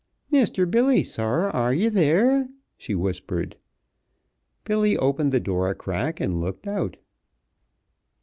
[0.31, 3.55] "Misther Billy, sor, are ye there?" she whispered.
[4.63, 6.97] Billy opened the door a crack and looked out.